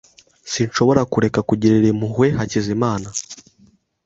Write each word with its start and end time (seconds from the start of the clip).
Sinshobora 0.51 1.01
kureka 1.11 1.39
kugirira 1.49 1.87
impuhwe 1.93 2.27
Hakizimana. 2.37 3.07